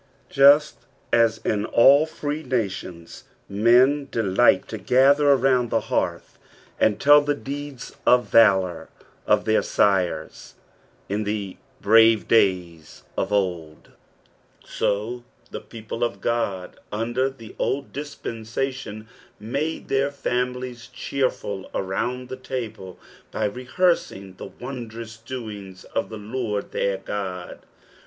Just 0.31 0.77
us 1.13 1.37
in 1.45 1.63
all 1.63 2.07
free 2.07 2.41
nations 2.41 3.25
men 3.47 4.07
delight 4.09 4.67
to 4.69 4.79
gather 4.79 5.29
around 5.31 5.69
,glc 5.69 5.75
834 5.91 6.01
zxposrnoKS 6.01 6.01
of 6.03 6.11
the 6.15 6.15
pbalhs. 6.15 6.15
the 6.15 6.17
hearth, 6.17 6.39
and 6.79 6.99
tell 6.99 7.21
the 7.21 7.35
deeds 7.35 7.95
of 8.07 8.31
T&lour 8.31 8.89
of 9.27 9.45
their 9.45 9.61
nres" 9.61 10.53
in 11.09 11.23
the 11.23 11.57
hrsTC 11.83 12.27
daja 12.27 13.03
of 13.15 13.31
old," 13.31 13.91
■o 14.65 15.23
the 15.51 15.61
people 15.61 16.03
of 16.03 16.17
Ood 16.25 16.79
under 16.91 17.29
the 17.29 17.55
old 17.59 17.93
dispeoBatinn 17.93 19.05
made 19.39 19.87
their 19.87 20.09
fauiiliea 20.09 20.89
cheerful 20.91 21.69
itround 21.75 22.29
the 22.29 22.37
table, 22.37 22.97
by 23.29 23.47
reheaning 23.47 24.37
the 24.37 24.49
vondroui 24.49 25.23
doines 25.23 25.83
of 25.93 26.09
the 26.09 26.17
Lord 26.17 26.71
th«ir 26.71 26.97
God. 27.05 27.59